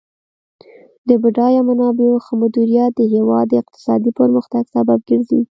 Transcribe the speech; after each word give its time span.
د 1.07 1.09
بډایه 1.21 1.61
منابعو 1.69 2.23
ښه 2.25 2.33
مدیریت 2.41 2.91
د 2.95 3.01
هیواد 3.13 3.45
د 3.49 3.53
اقتصادي 3.61 4.11
پرمختګ 4.19 4.63
سبب 4.75 4.99
ګرځي. 5.09 5.41